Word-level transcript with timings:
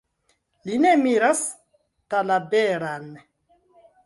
Li 0.69 0.77
ne 0.85 0.93
miras 1.01 1.43
Talaberan. 2.09 3.07